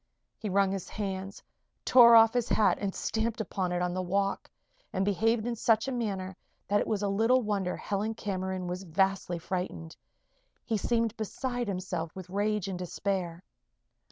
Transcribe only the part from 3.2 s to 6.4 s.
upon it on the walk, and behaved in such a manner